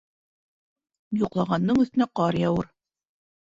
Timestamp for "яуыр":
2.49-2.77